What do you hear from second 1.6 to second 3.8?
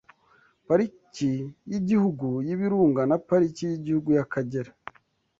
y’Igihugu y’Ibirunga na Pariki